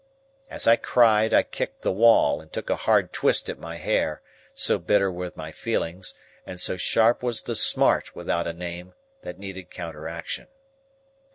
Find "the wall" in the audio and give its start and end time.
1.83-2.41